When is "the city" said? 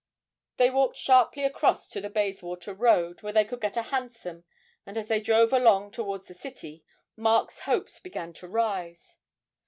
6.25-6.83